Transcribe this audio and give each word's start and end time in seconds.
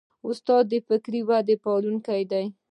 استاد 0.27 0.63
د 0.71 0.73
فکري 0.87 1.21
ودې 1.29 1.55
پالونکی 1.63 2.21
دی. 2.31 2.45